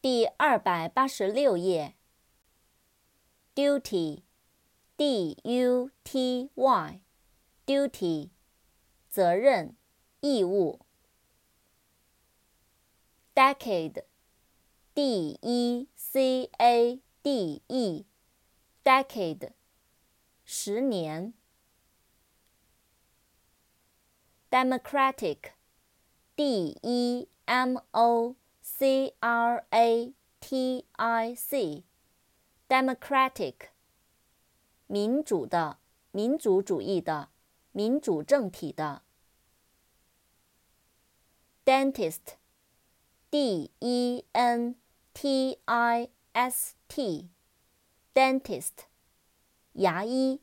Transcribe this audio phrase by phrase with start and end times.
[0.00, 1.96] 第二百八十六页
[3.52, 8.30] ，duty，d u t y，duty，
[9.08, 9.76] 责任、
[10.20, 10.78] 义务。
[13.34, 19.50] decade，d e c a d e，decade，
[20.44, 21.34] 十年。
[24.48, 28.36] democratic，d e m o
[28.80, 33.70] C R A T I C，Democratic，
[34.86, 35.78] 民主的、
[36.12, 37.30] 民族主义的、
[37.72, 39.02] 民主政体的。
[41.64, 44.76] Dentist，D E N
[45.12, 48.82] T I S T，Dentist，
[49.72, 50.40] 牙医。